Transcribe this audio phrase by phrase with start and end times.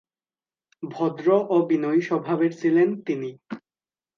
[0.83, 3.29] ভদ্র ও বিনয়ী স্বভাবের ছিলেন তিনি।